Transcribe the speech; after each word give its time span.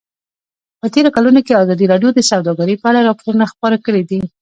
په 0.79 0.85
تېرو 0.93 1.09
کلونو 1.15 1.39
کې 1.45 1.59
ازادي 1.61 1.85
راډیو 1.91 2.09
د 2.13 2.19
سوداګري 2.31 2.75
په 2.79 2.87
اړه 2.91 2.99
راپورونه 3.09 3.45
خپاره 3.51 3.77
کړي 3.85 4.03
دي. 4.09 4.19